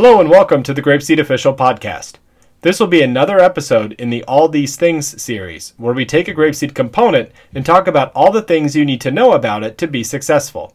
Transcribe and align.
Hello 0.00 0.20
and 0.20 0.30
welcome 0.30 0.62
to 0.62 0.72
the 0.72 0.80
Grapeseed 0.80 1.18
Official 1.18 1.52
Podcast. 1.52 2.18
This 2.60 2.78
will 2.78 2.86
be 2.86 3.02
another 3.02 3.40
episode 3.40 3.94
in 3.94 4.10
the 4.10 4.22
All 4.28 4.48
These 4.48 4.76
Things 4.76 5.20
series, 5.20 5.74
where 5.76 5.92
we 5.92 6.04
take 6.04 6.28
a 6.28 6.34
grapeseed 6.34 6.72
component 6.72 7.32
and 7.52 7.66
talk 7.66 7.88
about 7.88 8.12
all 8.14 8.30
the 8.30 8.40
things 8.40 8.76
you 8.76 8.84
need 8.84 9.00
to 9.00 9.10
know 9.10 9.32
about 9.32 9.64
it 9.64 9.76
to 9.78 9.88
be 9.88 10.04
successful. 10.04 10.72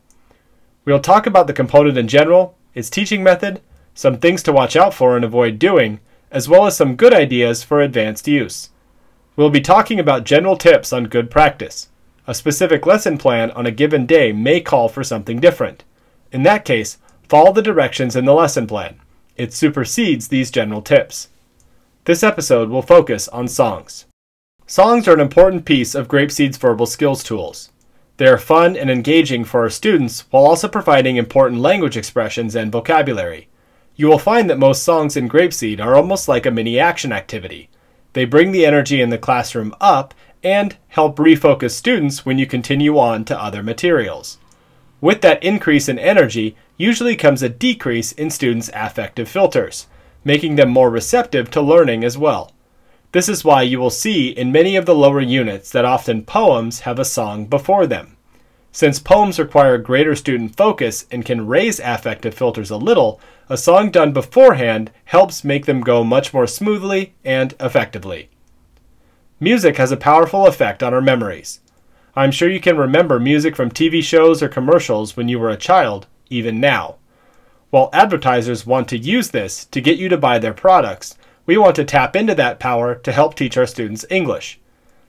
We'll 0.84 1.00
talk 1.00 1.26
about 1.26 1.48
the 1.48 1.54
component 1.54 1.98
in 1.98 2.09
general, 2.09 2.58
its 2.76 2.90
teaching 2.90 3.23
method, 3.23 3.62
some 3.94 4.17
things 4.17 4.44
to 4.44 4.52
watch 4.52 4.76
out 4.76 4.94
for 4.94 5.16
and 5.16 5.23
avoid 5.23 5.58
doing, 5.58 6.02
as 6.30 6.50
well 6.50 6.66
as 6.66 6.76
some 6.76 6.98
good 6.98 7.14
ideas 7.14 7.64
for 7.64 7.80
advanced 7.80 8.28
use. 8.28 8.72
We'll 9.38 9.50
be 9.50 9.62
talking 9.62 10.02
about 10.02 10.26
general 10.26 10.58
tips 10.58 10.92
on 10.92 11.05
good 11.05 11.31
practice. 11.31 11.88
A 12.28 12.36
specific 12.36 12.86
lesson 12.86 13.17
plan 13.17 13.52
on 13.52 13.66
a 13.66 13.72
given 13.72 14.05
day 14.05 14.34
may 14.34 14.59
call 14.59 14.90
for 14.90 15.02
something 15.02 15.40
different. 15.40 15.86
In 16.34 16.44
that 16.44 16.66
case, 16.66 16.98
follow 17.30 17.53
the 17.53 17.62
directions 17.62 18.17
in 18.17 18.26
the 18.26 18.34
lesson 18.34 18.67
plan. 18.67 19.00
It 19.36 19.52
supersedes 19.54 20.28
these 20.28 20.52
general 20.52 20.82
tips. 20.82 21.30
This 22.05 22.22
episode 22.22 22.70
will 22.70 22.84
focus 22.84 23.28
on 23.30 23.48
songs. 23.48 24.06
Songs 24.68 25.08
are 25.08 25.14
an 25.14 25.20
important 25.20 25.66
piece 25.66 25.96
of 25.96 26.08
Grapeseed's 26.08 26.58
verbal 26.58 26.86
skills 26.86 27.23
tools. 27.23 27.72
They 28.18 28.28
are 28.28 28.38
fun 28.38 28.78
and 28.78 28.92
engaging 28.92 29.44
for 29.44 29.62
our 29.62 29.72
students 29.72 30.26
while 30.30 30.46
also 30.46 30.68
providing 30.68 31.18
important 31.18 31.62
language 31.62 31.98
expressions 31.98 32.56
and 32.56 32.72
vocabulary. 32.72 33.48
You 33.95 34.08
will 34.08 34.20
find 34.20 34.50
that 34.50 34.59
most 34.59 34.84
songs 34.84 35.17
in 35.17 35.28
Grapeseed 35.28 35.80
are 35.80 35.95
almost 35.95 36.28
like 36.28 36.45
a 36.45 36.52
mini 36.52 36.78
action 36.78 37.11
activity. 37.11 37.70
They 38.14 38.26
bring 38.26 38.52
the 38.52 38.67
energy 38.67 39.02
in 39.02 39.09
the 39.09 39.17
classroom 39.17 39.73
up 39.81 40.14
and 40.44 40.78
help 40.89 41.17
refocus 41.17 41.72
students 41.72 42.23
when 42.23 42.38
you 42.38 42.45
continue 42.45 43.00
on 43.00 43.26
to 43.26 43.42
other 43.42 43.64
materials. 43.64 44.38
With 45.02 45.22
that 45.22 45.44
increase 45.44 45.89
in 45.89 45.98
energy 45.98 46.56
usually 46.78 47.16
comes 47.16 47.44
a 47.44 47.50
decrease 47.50 48.12
in 48.14 48.30
students' 48.30 48.70
affective 48.74 49.30
filters, 49.30 49.88
making 50.24 50.56
them 50.56 50.70
more 50.70 50.90
receptive 50.90 51.52
to 51.52 51.62
learning 51.62 52.04
as 52.04 52.18
well. 52.18 52.52
This 53.12 53.30
is 53.30 53.46
why 53.46 53.62
you 53.62 53.80
will 53.80 53.92
see 53.92 54.30
in 54.30 54.52
many 54.52 54.76
of 54.76 54.86
the 54.86 54.96
lower 54.96 55.22
units 55.22 55.72
that 55.72 55.86
often 55.86 56.24
poems 56.24 56.82
have 56.82 56.98
a 56.98 57.06
song 57.06 57.46
before 57.46 57.86
them. 57.86 58.18
Since 58.72 59.00
poems 59.00 59.38
require 59.38 59.78
greater 59.78 60.16
student 60.16 60.56
focus 60.58 61.06
and 61.12 61.24
can 61.24 61.46
raise 61.46 61.80
affective 61.80 62.34
filters 62.34 62.72
a 62.72 62.78
little, 62.78 63.22
a 63.48 63.56
song 63.56 63.92
done 63.92 64.14
beforehand 64.14 64.90
helps 65.06 65.44
make 65.44 65.68
them 65.68 65.82
go 65.82 66.04
much 66.04 66.34
more 66.34 66.48
smoothly 66.48 67.14
and 67.24 67.54
effectively. 67.60 68.30
Music 69.40 69.78
has 69.78 69.92
a 69.92 69.98
powerful 69.98 70.48
effect 70.48 70.82
on 70.82 70.92
our 70.92 71.02
memories. 71.02 71.60
I'm 72.16 72.32
sure 72.32 72.50
you 72.50 72.60
can 72.60 72.78
remember 72.78 73.20
music 73.20 73.56
from 73.56 73.70
TV 73.70 74.02
shows 74.02 74.42
or 74.42 74.50
commercials 74.50 75.16
when 75.16 75.28
you 75.28 75.38
were 75.38 75.52
a 75.52 75.58
child, 75.58 76.08
even 76.34 76.59
now. 76.59 76.95
While 77.70 77.89
advertisers 77.94 78.66
want 78.66 78.88
to 78.89 78.98
use 78.98 79.30
this 79.30 79.66
to 79.66 79.81
get 79.81 79.98
you 79.98 80.09
to 80.09 80.17
buy 80.17 80.39
their 80.39 80.53
products, 80.53 81.17
we 81.45 81.58
want 81.58 81.76
to 81.78 81.86
tap 81.86 82.16
into 82.16 82.36
that 82.36 82.59
power 82.59 82.95
to 82.95 83.12
help 83.12 83.36
teach 83.36 83.58
our 83.58 83.66
students 83.66 84.06
English. 84.09 84.59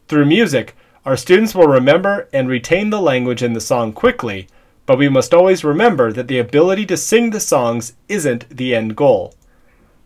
Through 0.08 0.26
music, 0.26 0.76
our 1.04 1.16
students 1.16 1.54
will 1.54 1.68
remember 1.68 2.28
and 2.32 2.48
retain 2.48 2.90
the 2.90 3.00
language 3.00 3.42
in 3.42 3.52
the 3.52 3.60
song 3.60 3.92
quickly, 3.92 4.48
but 4.86 4.98
we 4.98 5.08
must 5.08 5.34
always 5.34 5.64
remember 5.64 6.12
that 6.12 6.28
the 6.28 6.38
ability 6.38 6.86
to 6.86 6.96
sing 6.96 7.30
the 7.30 7.40
songs 7.40 7.94
isn't 8.08 8.48
the 8.50 8.74
end 8.74 8.96
goal. 8.96 9.34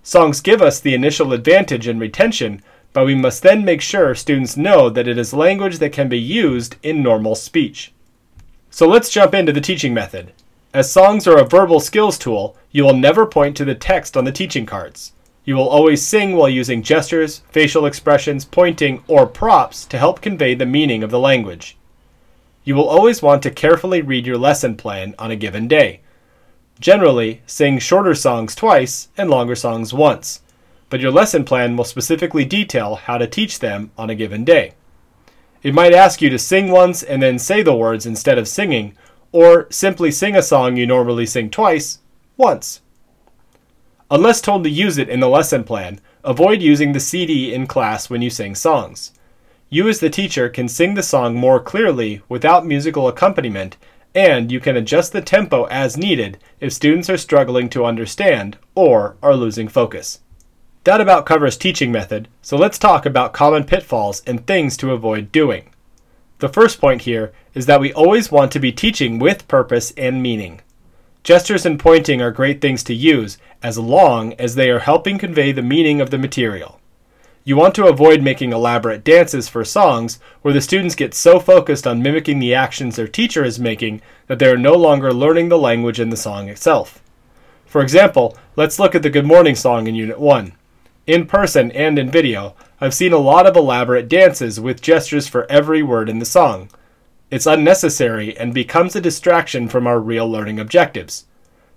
Songs 0.02 0.40
give 0.40 0.62
us 0.62 0.80
the 0.80 0.94
initial 0.94 1.32
advantage 1.32 1.86
in 1.86 1.98
retention, 1.98 2.62
but 2.92 3.04
we 3.04 3.14
must 3.14 3.42
then 3.42 3.64
make 3.64 3.80
sure 3.80 4.14
students 4.14 4.56
know 4.56 4.88
that 4.90 5.06
it 5.06 5.18
is 5.18 5.34
language 5.34 5.78
that 5.78 5.92
can 5.92 6.08
be 6.08 6.18
used 6.18 6.76
in 6.82 7.02
normal 7.02 7.34
speech. 7.34 7.92
So 8.70 8.88
let's 8.88 9.10
jump 9.10 9.34
into 9.34 9.52
the 9.52 9.60
teaching 9.60 9.94
method. 9.94 10.32
As 10.78 10.92
songs 10.92 11.26
are 11.26 11.38
a 11.38 11.44
verbal 11.44 11.80
skills 11.80 12.16
tool, 12.16 12.56
you 12.70 12.84
will 12.84 12.94
never 12.94 13.26
point 13.26 13.56
to 13.56 13.64
the 13.64 13.74
text 13.74 14.16
on 14.16 14.22
the 14.22 14.30
teaching 14.30 14.64
cards. 14.64 15.12
You 15.44 15.56
will 15.56 15.68
always 15.68 16.06
sing 16.06 16.36
while 16.36 16.48
using 16.48 16.84
gestures, 16.84 17.42
facial 17.50 17.84
expressions, 17.84 18.44
pointing, 18.44 19.02
or 19.08 19.26
props 19.26 19.84
to 19.86 19.98
help 19.98 20.20
convey 20.20 20.54
the 20.54 20.66
meaning 20.66 21.02
of 21.02 21.10
the 21.10 21.18
language. 21.18 21.76
You 22.62 22.76
will 22.76 22.88
always 22.88 23.20
want 23.20 23.42
to 23.42 23.50
carefully 23.50 24.02
read 24.02 24.24
your 24.24 24.38
lesson 24.38 24.76
plan 24.76 25.16
on 25.18 25.32
a 25.32 25.36
given 25.36 25.66
day. 25.66 25.98
Generally, 26.78 27.42
sing 27.44 27.80
shorter 27.80 28.14
songs 28.14 28.54
twice 28.54 29.08
and 29.16 29.28
longer 29.28 29.56
songs 29.56 29.92
once 29.92 30.42
but 30.90 31.00
your 31.00 31.10
lesson 31.10 31.44
plan 31.44 31.76
will 31.76 31.84
specifically 31.84 32.44
detail 32.44 32.94
how 32.94 33.18
to 33.18 33.26
teach 33.26 33.58
them 33.58 33.90
on 33.98 34.10
a 34.10 34.14
given 34.14 34.44
day. 34.44 34.74
It 35.60 35.74
might 35.74 35.92
ask 35.92 36.22
you 36.22 36.30
to 36.30 36.38
sing 36.38 36.70
once 36.70 37.02
and 37.02 37.20
then 37.20 37.38
say 37.38 37.62
the 37.62 37.74
words 37.74 38.06
instead 38.06 38.38
of 38.38 38.46
singing, 38.46 38.96
or 39.32 39.66
simply 39.70 40.10
sing 40.10 40.36
a 40.36 40.42
song 40.42 40.76
you 40.76 40.86
normally 40.86 41.26
sing 41.26 41.50
twice, 41.50 41.98
once. 42.36 42.80
Unless 44.10 44.40
told 44.40 44.64
to 44.64 44.70
use 44.70 44.96
it 44.96 45.08
in 45.08 45.20
the 45.20 45.28
lesson 45.28 45.64
plan, 45.64 46.00
avoid 46.24 46.62
using 46.62 46.92
the 46.92 47.00
CD 47.00 47.52
in 47.52 47.66
class 47.66 48.08
when 48.08 48.22
you 48.22 48.30
sing 48.30 48.54
songs. 48.54 49.12
You, 49.68 49.86
as 49.88 50.00
the 50.00 50.08
teacher, 50.08 50.48
can 50.48 50.66
sing 50.66 50.94
the 50.94 51.02
song 51.02 51.34
more 51.34 51.60
clearly 51.60 52.22
without 52.28 52.64
musical 52.64 53.06
accompaniment, 53.06 53.76
and 54.14 54.50
you 54.50 54.60
can 54.60 54.76
adjust 54.76 55.12
the 55.12 55.20
tempo 55.20 55.64
as 55.64 55.98
needed 55.98 56.38
if 56.58 56.72
students 56.72 57.10
are 57.10 57.18
struggling 57.18 57.68
to 57.70 57.84
understand 57.84 58.56
or 58.74 59.16
are 59.22 59.36
losing 59.36 59.68
focus. 59.68 60.20
That 60.84 61.02
about 61.02 61.26
covers 61.26 61.58
teaching 61.58 61.92
method, 61.92 62.28
so 62.40 62.56
let's 62.56 62.78
talk 62.78 63.04
about 63.04 63.34
common 63.34 63.64
pitfalls 63.64 64.22
and 64.26 64.46
things 64.46 64.74
to 64.78 64.92
avoid 64.92 65.30
doing. 65.30 65.68
The 66.38 66.48
first 66.48 66.80
point 66.80 67.02
here 67.02 67.32
is 67.52 67.66
that 67.66 67.80
we 67.80 67.92
always 67.92 68.30
want 68.30 68.52
to 68.52 68.60
be 68.60 68.70
teaching 68.70 69.18
with 69.18 69.48
purpose 69.48 69.92
and 69.96 70.22
meaning. 70.22 70.60
Gestures 71.24 71.66
and 71.66 71.80
pointing 71.80 72.22
are 72.22 72.30
great 72.30 72.60
things 72.60 72.84
to 72.84 72.94
use 72.94 73.38
as 73.60 73.76
long 73.76 74.34
as 74.34 74.54
they 74.54 74.70
are 74.70 74.78
helping 74.78 75.18
convey 75.18 75.50
the 75.50 75.62
meaning 75.62 76.00
of 76.00 76.10
the 76.10 76.18
material. 76.18 76.80
You 77.42 77.56
want 77.56 77.74
to 77.74 77.86
avoid 77.86 78.22
making 78.22 78.52
elaborate 78.52 79.02
dances 79.02 79.48
for 79.48 79.64
songs 79.64 80.20
where 80.42 80.54
the 80.54 80.60
students 80.60 80.94
get 80.94 81.12
so 81.12 81.40
focused 81.40 81.86
on 81.86 82.02
mimicking 82.02 82.38
the 82.38 82.54
actions 82.54 82.94
their 82.94 83.08
teacher 83.08 83.42
is 83.42 83.58
making 83.58 84.00
that 84.28 84.38
they 84.38 84.46
are 84.46 84.56
no 84.56 84.74
longer 84.74 85.12
learning 85.12 85.48
the 85.48 85.58
language 85.58 85.98
in 85.98 86.10
the 86.10 86.16
song 86.16 86.48
itself. 86.48 87.02
For 87.66 87.82
example, 87.82 88.36
let's 88.54 88.78
look 88.78 88.94
at 88.94 89.02
the 89.02 89.10
Good 89.10 89.26
Morning 89.26 89.56
song 89.56 89.88
in 89.88 89.94
Unit 89.96 90.20
1 90.20 90.52
in 91.08 91.26
person 91.26 91.72
and 91.72 91.98
in 91.98 92.10
video, 92.10 92.54
I've 92.82 92.92
seen 92.92 93.14
a 93.14 93.18
lot 93.18 93.46
of 93.46 93.56
elaborate 93.56 94.08
dances 94.08 94.60
with 94.60 94.82
gestures 94.82 95.26
for 95.26 95.50
every 95.50 95.82
word 95.82 96.10
in 96.10 96.18
the 96.18 96.26
song. 96.26 96.68
It's 97.30 97.46
unnecessary 97.46 98.36
and 98.36 98.52
becomes 98.52 98.94
a 98.94 99.00
distraction 99.00 99.68
from 99.68 99.86
our 99.86 99.98
real 99.98 100.30
learning 100.30 100.60
objectives. 100.60 101.24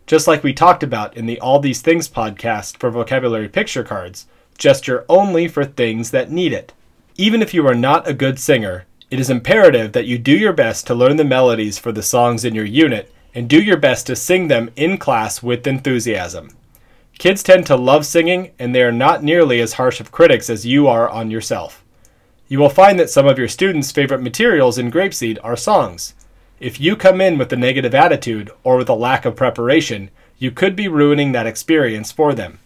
Just 0.06 0.28
like 0.28 0.44
we 0.44 0.52
talked 0.52 0.84
about 0.84 1.16
in 1.16 1.28
the 1.28 1.40
All 1.40 1.60
These 1.60 1.82
Things 1.82 2.10
podcast 2.10 2.78
for 2.78 2.92
vocabulary 2.92 3.48
picture 3.48 3.86
cards, 3.86 4.28
gesture 4.58 5.06
only 5.08 5.48
for 5.48 5.64
things 5.64 6.12
that 6.12 6.30
need 6.30 6.52
it. 6.52 6.74
Even 7.16 7.42
if 7.42 7.54
you 7.54 7.66
are 7.68 7.76
not 7.76 8.08
a 8.10 8.14
good 8.14 8.38
singer, 8.38 8.86
it 9.10 9.20
is 9.20 9.30
imperative 9.30 9.94
that 9.94 10.08
you 10.08 10.18
do 10.18 10.38
your 10.38 10.54
best 10.54 10.86
to 10.88 10.96
learn 10.96 11.16
the 11.16 11.24
melodies 11.24 11.80
for 11.80 11.94
the 11.94 12.04
songs 12.04 12.44
in 12.44 12.54
your 12.54 12.66
unit 12.66 13.14
and 13.34 13.50
do 13.50 13.62
your 13.62 13.78
best 13.78 14.08
to 14.08 14.16
sing 14.16 14.50
them 14.50 14.70
in 14.76 14.98
class 14.98 15.42
with 15.42 15.66
enthusiasm. 15.66 16.50
Kids 17.22 17.44
tend 17.44 17.68
to 17.68 17.76
love 17.76 18.04
singing, 18.04 18.50
and 18.58 18.74
they 18.74 18.82
are 18.82 18.92
not 18.92 19.24
nearly 19.24 19.62
as 19.62 19.74
harsh 19.74 20.00
of 20.00 20.12
critics 20.12 20.50
as 20.50 20.66
you 20.66 20.88
are 20.88 21.08
on 21.08 21.30
yourself. 21.30 21.86
You 22.48 22.58
will 22.58 22.68
find 22.68 22.98
that 22.98 23.12
some 23.12 23.28
of 23.28 23.38
your 23.38 23.48
students' 23.48 23.92
favorite 23.92 24.24
materials 24.24 24.80
in 24.80 24.90
Grapeseed 24.90 25.38
are 25.44 25.56
songs. 25.56 26.16
If 26.60 26.82
you 26.82 26.96
come 26.96 27.22
in 27.22 27.38
with 27.38 27.54
a 27.54 27.56
negative 27.56 27.94
attitude 27.94 28.50
or 28.64 28.76
with 28.76 28.90
a 28.90 28.96
lack 28.96 29.24
of 29.26 29.36
preparation, 29.36 30.10
you 30.40 30.50
could 30.50 30.76
be 30.76 30.88
ruining 30.88 31.32
that 31.34 31.46
experience 31.46 32.12
for 32.12 32.34
them. 32.34 32.58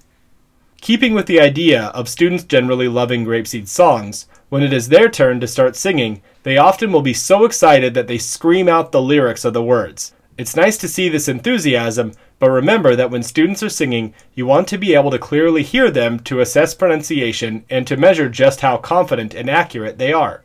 Keeping 0.79 1.13
with 1.13 1.25
the 1.25 1.41
idea 1.41 1.87
of 1.87 2.07
students 2.07 2.45
generally 2.45 2.87
loving 2.87 3.25
Grapeseed 3.25 3.67
songs, 3.67 4.25
when 4.47 4.63
it 4.63 4.71
is 4.71 4.87
their 4.87 5.09
turn 5.09 5.41
to 5.41 5.47
start 5.47 5.75
singing, 5.75 6.21
they 6.43 6.55
often 6.55 6.93
will 6.93 7.01
be 7.01 7.13
so 7.13 7.43
excited 7.43 7.93
that 7.93 8.07
they 8.07 8.17
scream 8.17 8.69
out 8.69 8.93
the 8.93 9.01
lyrics 9.01 9.43
of 9.43 9.51
the 9.51 9.61
words. 9.61 10.13
It's 10.37 10.55
nice 10.55 10.77
to 10.77 10.87
see 10.87 11.09
this 11.09 11.27
enthusiasm, 11.27 12.13
but 12.39 12.49
remember 12.49 12.95
that 12.95 13.11
when 13.11 13.23
students 13.23 13.63
are 13.63 13.69
singing, 13.69 14.13
you 14.33 14.45
want 14.45 14.67
to 14.67 14.77
be 14.77 14.93
able 14.93 15.11
to 15.11 15.19
clearly 15.19 15.63
hear 15.63 15.89
them 15.89 16.19
to 16.19 16.41
assess 16.41 16.73
pronunciation 16.73 17.63
and 17.69 17.87
to 17.87 17.95
measure 17.97 18.29
just 18.29 18.61
how 18.61 18.77
confident 18.77 19.33
and 19.33 19.49
accurate 19.49 19.97
they 19.97 20.11
are. 20.11 20.43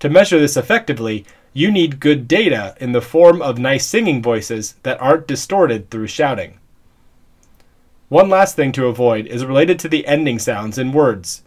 To 0.00 0.10
measure 0.10 0.38
this 0.38 0.56
effectively, 0.56 1.24
you 1.52 1.70
need 1.70 2.00
good 2.00 2.28
data 2.28 2.74
in 2.80 2.92
the 2.92 3.00
form 3.00 3.40
of 3.40 3.58
nice 3.58 3.86
singing 3.86 4.22
voices 4.22 4.74
that 4.82 5.00
aren't 5.00 5.26
distorted 5.26 5.90
through 5.90 6.06
shouting. 6.08 6.58
One 8.08 8.28
last 8.28 8.56
thing 8.56 8.72
to 8.72 8.88
avoid 8.88 9.26
is 9.26 9.44
related 9.44 9.78
to 9.80 9.88
the 9.88 10.06
ending 10.06 10.38
sounds 10.38 10.76
in 10.76 10.92
words. 10.92 11.42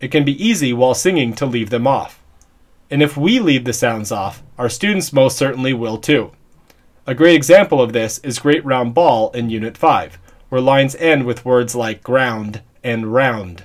It 0.00 0.08
can 0.08 0.24
be 0.24 0.42
easy 0.42 0.72
while 0.72 0.94
singing 0.94 1.34
to 1.34 1.44
leave 1.44 1.70
them 1.70 1.86
off. 1.86 2.22
And 2.90 3.02
if 3.02 3.16
we 3.16 3.40
leave 3.40 3.64
the 3.64 3.74
sounds 3.74 4.10
off, 4.10 4.42
our 4.56 4.70
students 4.70 5.12
most 5.12 5.36
certainly 5.36 5.74
will 5.74 5.98
too. 5.98 6.32
A 7.08 7.14
great 7.14 7.36
example 7.36 7.80
of 7.80 7.94
this 7.94 8.18
is 8.18 8.38
Great 8.38 8.62
Round 8.66 8.92
Ball 8.92 9.30
in 9.30 9.48
Unit 9.48 9.78
5, 9.78 10.18
where 10.50 10.60
lines 10.60 10.94
end 10.96 11.24
with 11.24 11.42
words 11.42 11.74
like 11.74 12.02
ground 12.02 12.60
and 12.84 13.14
round. 13.14 13.64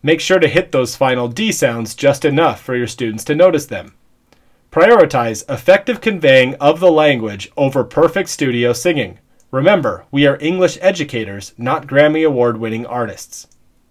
Make 0.00 0.20
sure 0.20 0.38
to 0.38 0.46
hit 0.46 0.70
those 0.70 0.94
final 0.94 1.26
D 1.26 1.50
sounds 1.50 1.96
just 1.96 2.24
enough 2.24 2.60
for 2.60 2.76
your 2.76 2.86
students 2.86 3.24
to 3.24 3.34
notice 3.34 3.66
them. 3.66 3.96
Prioritize 4.70 5.42
effective 5.52 6.00
conveying 6.00 6.54
of 6.60 6.78
the 6.78 6.92
language 6.92 7.50
over 7.56 7.82
perfect 7.82 8.28
studio 8.28 8.72
singing. 8.72 9.18
Remember, 9.50 10.04
we 10.12 10.24
are 10.28 10.38
English 10.40 10.78
educators, 10.80 11.54
not 11.58 11.88
Grammy 11.88 12.24
Award 12.24 12.58
winning 12.58 12.86
artists. 12.86 13.48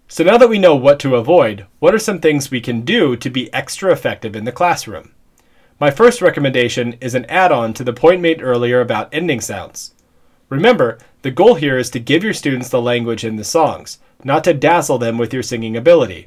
So 0.08 0.24
now 0.24 0.38
that 0.38 0.48
we 0.48 0.58
know 0.58 0.74
what 0.74 0.98
to 1.00 1.16
avoid, 1.16 1.66
what 1.78 1.94
are 1.94 1.98
some 1.98 2.20
things 2.20 2.50
we 2.50 2.62
can 2.62 2.86
do 2.86 3.16
to 3.16 3.28
be 3.28 3.52
extra 3.52 3.92
effective 3.92 4.34
in 4.34 4.44
the 4.44 4.50
classroom? 4.50 5.12
My 5.80 5.92
first 5.92 6.20
recommendation 6.20 6.94
is 7.00 7.14
an 7.14 7.24
add 7.26 7.52
on 7.52 7.72
to 7.74 7.84
the 7.84 7.92
point 7.92 8.20
made 8.20 8.42
earlier 8.42 8.80
about 8.80 9.08
ending 9.14 9.40
sounds. 9.40 9.94
Remember, 10.48 10.98
the 11.22 11.30
goal 11.30 11.54
here 11.54 11.78
is 11.78 11.88
to 11.90 12.00
give 12.00 12.24
your 12.24 12.32
students 12.32 12.68
the 12.68 12.82
language 12.82 13.24
in 13.24 13.36
the 13.36 13.44
songs, 13.44 14.00
not 14.24 14.42
to 14.42 14.54
dazzle 14.54 14.98
them 14.98 15.18
with 15.18 15.32
your 15.32 15.44
singing 15.44 15.76
ability. 15.76 16.26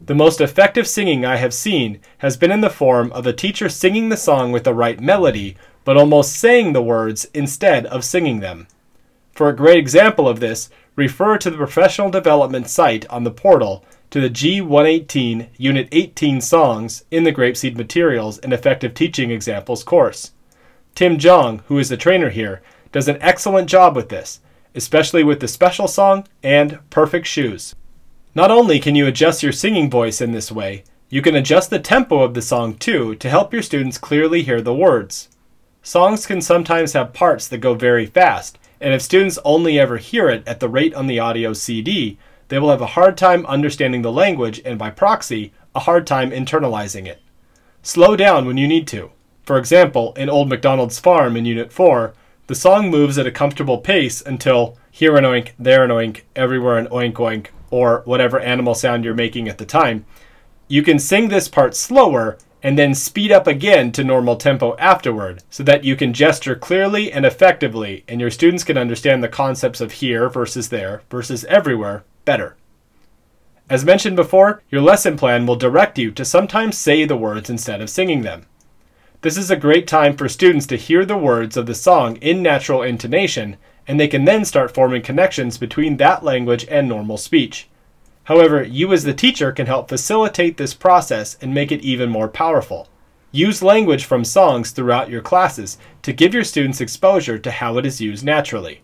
The 0.00 0.14
most 0.14 0.40
effective 0.40 0.88
singing 0.88 1.26
I 1.26 1.36
have 1.36 1.52
seen 1.52 2.00
has 2.18 2.38
been 2.38 2.50
in 2.50 2.62
the 2.62 2.70
form 2.70 3.12
of 3.12 3.26
a 3.26 3.32
teacher 3.34 3.68
singing 3.68 4.08
the 4.08 4.16
song 4.16 4.52
with 4.52 4.64
the 4.64 4.72
right 4.72 4.98
melody, 4.98 5.58
but 5.84 5.98
almost 5.98 6.32
saying 6.36 6.72
the 6.72 6.80
words 6.80 7.26
instead 7.34 7.84
of 7.86 8.06
singing 8.06 8.40
them. 8.40 8.68
For 9.32 9.50
a 9.50 9.56
great 9.56 9.76
example 9.76 10.26
of 10.26 10.40
this, 10.40 10.70
refer 10.96 11.36
to 11.38 11.50
the 11.50 11.58
professional 11.58 12.10
development 12.10 12.70
site 12.70 13.06
on 13.10 13.24
the 13.24 13.30
portal 13.30 13.84
to 14.10 14.20
the 14.20 14.30
G118 14.30 15.48
Unit 15.56 15.88
18 15.92 16.40
songs 16.40 17.04
in 17.10 17.24
the 17.24 17.32
Grapeseed 17.32 17.76
Materials 17.76 18.38
and 18.38 18.52
Effective 18.52 18.94
Teaching 18.94 19.30
Examples 19.30 19.84
course. 19.84 20.32
Tim 20.94 21.18
Jong, 21.18 21.60
who 21.66 21.78
is 21.78 21.88
the 21.90 21.96
trainer 21.96 22.30
here, 22.30 22.62
does 22.90 23.08
an 23.08 23.18
excellent 23.20 23.68
job 23.68 23.94
with 23.94 24.08
this, 24.08 24.40
especially 24.74 25.22
with 25.22 25.40
the 25.40 25.48
special 25.48 25.86
song 25.86 26.26
and 26.42 26.78
Perfect 26.90 27.26
Shoes. 27.26 27.74
Not 28.34 28.50
only 28.50 28.78
can 28.78 28.94
you 28.94 29.06
adjust 29.06 29.42
your 29.42 29.52
singing 29.52 29.90
voice 29.90 30.20
in 30.20 30.32
this 30.32 30.50
way, 30.50 30.84
you 31.10 31.22
can 31.22 31.34
adjust 31.34 31.70
the 31.70 31.78
tempo 31.78 32.22
of 32.22 32.34
the 32.34 32.42
song 32.42 32.74
too 32.74 33.14
to 33.16 33.30
help 33.30 33.52
your 33.52 33.62
students 33.62 33.98
clearly 33.98 34.42
hear 34.42 34.60
the 34.60 34.74
words. 34.74 35.28
Songs 35.82 36.26
can 36.26 36.40
sometimes 36.40 36.92
have 36.92 37.14
parts 37.14 37.48
that 37.48 37.58
go 37.58 37.74
very 37.74 38.06
fast, 38.06 38.58
and 38.80 38.94
if 38.94 39.02
students 39.02 39.38
only 39.44 39.78
ever 39.78 39.96
hear 39.96 40.28
it 40.28 40.46
at 40.46 40.60
the 40.60 40.68
rate 40.68 40.94
on 40.94 41.06
the 41.06 41.18
audio 41.18 41.52
CD, 41.52 42.18
they 42.48 42.58
will 42.58 42.70
have 42.70 42.80
a 42.80 42.86
hard 42.86 43.16
time 43.16 43.46
understanding 43.46 44.02
the 44.02 44.12
language 44.12 44.60
and 44.64 44.78
by 44.78 44.90
proxy, 44.90 45.52
a 45.74 45.80
hard 45.80 46.06
time 46.06 46.30
internalizing 46.30 47.06
it. 47.06 47.22
Slow 47.82 48.16
down 48.16 48.46
when 48.46 48.56
you 48.56 48.66
need 48.66 48.86
to. 48.88 49.10
For 49.42 49.58
example, 49.58 50.12
in 50.14 50.28
Old 50.28 50.48
MacDonald's 50.48 50.98
Farm 50.98 51.36
in 51.36 51.44
Unit 51.44 51.72
4, 51.72 52.12
the 52.48 52.54
song 52.54 52.90
moves 52.90 53.18
at 53.18 53.26
a 53.26 53.30
comfortable 53.30 53.78
pace 53.78 54.20
until 54.22 54.76
here 54.90 55.16
an 55.16 55.24
oink, 55.24 55.50
there 55.58 55.84
an 55.84 55.90
oink, 55.90 56.22
everywhere 56.34 56.78
an 56.78 56.88
oink 56.88 57.14
oink, 57.14 57.46
or 57.70 58.02
whatever 58.04 58.40
animal 58.40 58.74
sound 58.74 59.04
you're 59.04 59.14
making 59.14 59.48
at 59.48 59.58
the 59.58 59.66
time. 59.66 60.04
You 60.66 60.82
can 60.82 60.98
sing 60.98 61.28
this 61.28 61.48
part 61.48 61.74
slower 61.74 62.38
and 62.62 62.78
then 62.78 62.94
speed 62.94 63.30
up 63.30 63.46
again 63.46 63.92
to 63.92 64.04
normal 64.04 64.36
tempo 64.36 64.76
afterward 64.76 65.42
so 65.50 65.62
that 65.62 65.84
you 65.84 65.94
can 65.96 66.12
gesture 66.12 66.56
clearly 66.56 67.12
and 67.12 67.24
effectively 67.24 68.04
and 68.08 68.20
your 68.20 68.30
students 68.30 68.64
can 68.64 68.76
understand 68.76 69.22
the 69.22 69.28
concepts 69.28 69.80
of 69.80 69.92
here 69.92 70.28
versus 70.28 70.68
there 70.68 71.02
versus 71.10 71.44
everywhere 71.44 72.04
better. 72.28 72.56
As 73.70 73.86
mentioned 73.86 74.14
before, 74.14 74.62
your 74.68 74.82
lesson 74.82 75.16
plan 75.16 75.46
will 75.46 75.56
direct 75.56 75.96
you 75.96 76.10
to 76.10 76.26
sometimes 76.26 76.76
say 76.76 77.06
the 77.06 77.16
words 77.16 77.48
instead 77.48 77.80
of 77.80 77.88
singing 77.88 78.20
them. 78.20 78.44
This 79.22 79.38
is 79.38 79.50
a 79.50 79.56
great 79.56 79.86
time 79.86 80.14
for 80.14 80.28
students 80.28 80.66
to 80.66 80.76
hear 80.76 81.06
the 81.06 81.16
words 81.16 81.56
of 81.56 81.64
the 81.64 81.74
song 81.74 82.16
in 82.16 82.42
natural 82.42 82.82
intonation, 82.82 83.56
and 83.86 83.98
they 83.98 84.08
can 84.08 84.26
then 84.26 84.44
start 84.44 84.74
forming 84.74 85.00
connections 85.00 85.56
between 85.56 85.96
that 85.96 86.22
language 86.22 86.66
and 86.68 86.86
normal 86.86 87.16
speech. 87.16 87.66
However, 88.24 88.62
you 88.62 88.92
as 88.92 89.04
the 89.04 89.14
teacher 89.14 89.50
can 89.50 89.64
help 89.64 89.88
facilitate 89.88 90.58
this 90.58 90.74
process 90.74 91.38
and 91.40 91.54
make 91.54 91.72
it 91.72 91.80
even 91.80 92.10
more 92.10 92.28
powerful. 92.28 92.88
Use 93.32 93.62
language 93.62 94.04
from 94.04 94.22
songs 94.22 94.70
throughout 94.70 95.08
your 95.08 95.22
classes 95.22 95.78
to 96.02 96.12
give 96.12 96.34
your 96.34 96.44
students 96.44 96.82
exposure 96.82 97.38
to 97.38 97.50
how 97.50 97.78
it 97.78 97.86
is 97.86 98.02
used 98.02 98.22
naturally. 98.22 98.82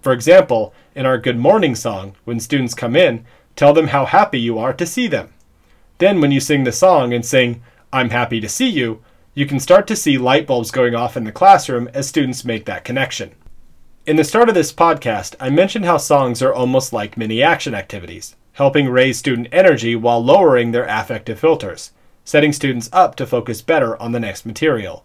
For 0.00 0.12
example, 0.12 0.72
in 0.94 1.06
our 1.06 1.18
Good 1.18 1.38
Morning 1.38 1.74
song, 1.74 2.14
when 2.24 2.40
students 2.40 2.74
come 2.74 2.96
in, 2.96 3.24
tell 3.56 3.74
them 3.74 3.88
how 3.88 4.06
happy 4.06 4.40
you 4.40 4.58
are 4.58 4.72
to 4.72 4.86
see 4.86 5.06
them. 5.06 5.32
Then, 5.98 6.20
when 6.20 6.32
you 6.32 6.40
sing 6.40 6.64
the 6.64 6.72
song 6.72 7.12
and 7.12 7.24
sing, 7.24 7.62
I'm 7.92 8.10
happy 8.10 8.40
to 8.40 8.48
see 8.48 8.68
you, 8.68 9.02
you 9.34 9.46
can 9.46 9.60
start 9.60 9.86
to 9.88 9.96
see 9.96 10.18
light 10.18 10.46
bulbs 10.46 10.70
going 10.70 10.94
off 10.94 11.16
in 11.16 11.24
the 11.24 11.32
classroom 11.32 11.88
as 11.92 12.08
students 12.08 12.44
make 12.44 12.64
that 12.64 12.84
connection. 12.84 13.32
In 14.06 14.16
the 14.16 14.24
start 14.24 14.48
of 14.48 14.54
this 14.54 14.72
podcast, 14.72 15.36
I 15.38 15.50
mentioned 15.50 15.84
how 15.84 15.98
songs 15.98 16.42
are 16.42 16.52
almost 16.52 16.92
like 16.92 17.16
mini 17.16 17.42
action 17.42 17.74
activities 17.74 18.36
helping 18.60 18.88
raise 18.88 19.16
student 19.16 19.48
energy 19.52 19.96
while 19.96 20.22
lowering 20.22 20.72
their 20.72 20.84
affective 20.84 21.38
filters, 21.38 21.92
setting 22.24 22.52
students 22.52 22.90
up 22.92 23.16
to 23.16 23.26
focus 23.26 23.62
better 23.62 23.96
on 24.02 24.12
the 24.12 24.20
next 24.20 24.44
material. 24.44 25.02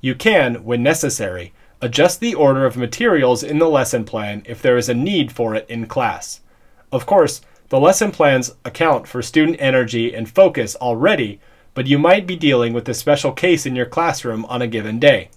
You 0.00 0.14
can, 0.14 0.64
when 0.64 0.82
necessary, 0.82 1.52
adjust 1.84 2.18
the 2.18 2.34
order 2.34 2.64
of 2.64 2.78
materials 2.78 3.42
in 3.42 3.58
the 3.58 3.68
lesson 3.68 4.06
plan 4.06 4.42
if 4.46 4.62
there 4.62 4.78
is 4.78 4.88
a 4.88 4.94
need 4.94 5.30
for 5.30 5.54
it 5.54 5.68
in 5.68 5.84
class. 5.86 6.40
Of 6.90 7.04
course, 7.04 7.42
the 7.68 7.78
lesson 7.78 8.10
plans 8.10 8.54
account 8.64 9.06
for 9.06 9.20
student 9.20 9.58
energy 9.60 10.14
and 10.14 10.26
focus 10.26 10.76
already, 10.76 11.40
but 11.74 11.86
you 11.86 11.98
might 11.98 12.26
be 12.26 12.36
dealing 12.36 12.72
with 12.72 12.88
a 12.88 12.94
special 12.94 13.32
case 13.32 13.66
in 13.66 13.76
your 13.76 13.84
classroom 13.84 14.46
on 14.46 14.62
a 14.62 14.66
given 14.66 14.98
day. 14.98 15.28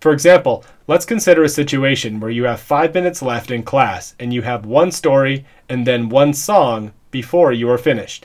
For 0.00 0.12
example, 0.12 0.64
let's 0.86 1.04
consider 1.04 1.44
a 1.44 1.48
situation 1.50 2.20
where 2.20 2.30
you 2.30 2.44
have 2.44 2.60
five 2.60 2.94
minutes 2.94 3.20
left 3.20 3.50
in 3.50 3.62
class 3.62 4.14
and 4.18 4.32
you 4.32 4.40
have 4.40 4.64
one 4.64 4.90
story 4.90 5.44
and 5.68 5.86
then 5.86 6.08
one 6.08 6.32
song 6.32 6.94
before 7.10 7.52
you 7.52 7.68
are 7.68 7.76
finished. 7.76 8.24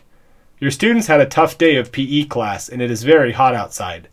Your 0.58 0.72
students 0.72 1.08
had 1.08 1.20
a 1.20 1.26
tough 1.26 1.58
day 1.58 1.76
of 1.76 1.92
PE 1.92 2.26
class 2.26 2.70
and 2.70 2.82
it 2.82 2.90
is 2.90 3.04
very 3.04 3.34
hot 3.34 3.56
outside. 3.56 4.08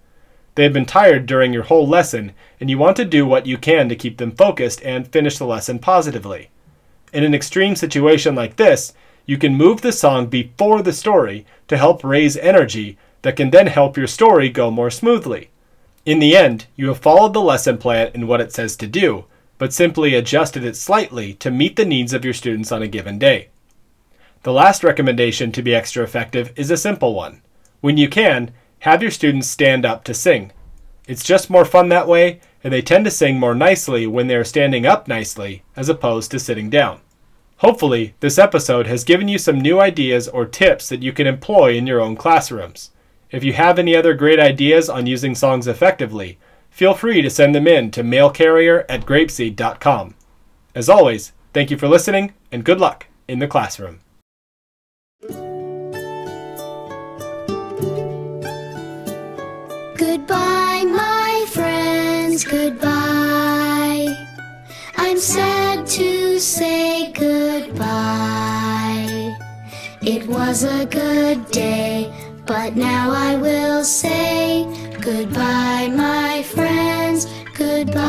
They 0.59 0.65
have 0.65 0.73
been 0.73 0.87
tired 0.87 1.27
during 1.27 1.53
your 1.53 1.63
whole 1.63 1.87
lesson 1.87 2.33
and 2.59 2.69
you 2.69 2.79
want 2.79 2.97
to 2.97 3.05
do 3.05 3.25
what 3.25 3.47
you 3.47 3.57
can 3.57 3.89
to 3.89 3.95
keep 3.95 4.17
them 4.17 4.33
focused 4.33 4.83
and 4.85 5.07
finish 5.07 5.39
the 5.39 5.47
lesson 5.47 5.79
positively. 5.79 6.51
In 7.13 7.23
an 7.23 7.33
extreme 7.33 7.77
situation 7.77 8.35
like 8.35 8.57
this, 8.57 8.93
you 9.25 9.39
can 9.39 9.55
move 9.55 9.83
the 9.83 9.93
song 9.93 10.27
before 10.27 10.83
the 10.83 10.93
story 10.93 11.47
to 11.69 11.77
help 11.77 12.03
raise 12.03 12.37
energy 12.37 12.99
that 13.23 13.37
can 13.37 13.51
then 13.51 13.69
help 13.69 13.97
your 13.97 14.09
story 14.09 14.49
go 14.49 14.69
more 14.69 14.91
smoothly. 14.91 15.51
In 16.05 16.19
the 16.19 16.37
end, 16.37 16.67
you 16.75 16.89
have 16.89 16.99
followed 16.99 17.35
the 17.35 17.41
lesson 17.41 17.79
plan 17.79 18.11
and 18.13 18.27
what 18.27 18.41
it 18.41 18.53
says 18.53 18.75
to 18.79 18.89
do, 18.89 19.27
but 19.59 19.73
simply 19.73 20.17
adjusted 20.17 20.65
it 20.65 20.75
slightly 20.75 21.35
to 21.35 21.53
meet 21.53 21.77
the 21.77 21.85
needs 21.85 22.13
of 22.13 22.25
your 22.25 22.35
students 22.35 22.73
on 22.73 22.83
a 22.83 22.89
given 22.89 23.17
day. 23.17 23.51
The 24.43 24.53
last 24.53 24.83
recommendation 24.83 25.53
to 25.53 25.63
be 25.63 25.73
extra 25.73 26.03
effective 26.03 26.53
is 26.57 26.73
a 26.73 26.77
simple 26.77 27.15
one. 27.15 27.43
When 27.81 27.97
you 27.97 28.09
can, 28.09 28.51
have 28.81 29.03
your 29.03 29.11
students 29.11 29.49
stand 29.49 29.85
up 29.85 30.05
to 30.05 30.15
sing. 30.15 30.53
It's 31.07 31.25
just 31.25 31.51
more 31.51 31.65
fun 31.65 31.89
that 31.89 32.07
way, 32.07 32.41
and 32.63 32.73
they 32.73 32.83
tend 32.83 33.05
to 33.07 33.11
sing 33.11 33.39
more 33.39 33.55
nicely 33.55 34.07
when 34.07 34.27
they 34.27 34.37
are 34.37 34.45
standing 34.45 34.87
up 34.87 35.09
nicely 35.09 35.63
as 35.77 35.89
opposed 35.89 36.31
to 36.31 36.39
sitting 36.39 36.71
down. 36.71 37.01
Hopefully, 37.59 38.15
this 38.21 38.39
episode 38.39 38.87
has 38.87 39.03
given 39.05 39.27
you 39.27 39.39
some 39.39 39.61
new 39.61 39.81
ideas 39.81 40.29
or 40.29 40.45
tips 40.45 40.89
that 40.89 41.03
you 41.03 41.13
can 41.13 41.27
employ 41.27 41.75
in 41.75 41.87
your 41.87 42.01
own 42.01 42.15
classrooms. 42.15 42.93
If 43.31 43.43
you 43.43 43.53
have 43.55 43.79
any 43.79 43.97
other 43.97 44.15
great 44.15 44.39
ideas 44.39 44.89
on 44.89 45.07
using 45.07 45.35
songs 45.35 45.67
effectively, 45.67 46.39
feel 46.71 46.95
free 46.95 47.21
to 47.21 47.31
send 47.31 47.55
them 47.55 47.67
in 47.67 47.91
to 47.93 48.03
mailcarrier 48.03 48.85
at 48.89 49.05
grapeseed.com. 49.05 50.15
As 50.75 50.89
always, 50.89 51.33
thank 51.53 51.71
you 51.71 51.77
for 51.77 51.89
listening 51.89 52.33
and 52.53 52.65
good 52.65 52.79
luck 52.79 53.07
in 53.27 53.41
the 53.41 53.49
classroom. 53.49 54.01
Friends, 62.39 62.45
goodbye. 62.45 64.15
I'm 64.97 65.19
sad 65.19 65.87
to 65.87 66.39
say 66.39 67.13
goodbye. 67.13 67.77
It 70.03 70.27
was 70.27 70.65
a 70.65 70.87
good 70.87 71.51
day 71.51 72.13
but 72.47 72.77
now 72.77 73.11
I 73.11 73.37
will 73.37 73.85
say 73.85 74.65
goodbye, 75.03 75.89
my 75.95 76.43
friends, 76.43 77.27
goodbye. 77.55 78.05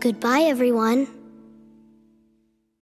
Goodbye, 0.00 0.40
everyone. 0.40 1.21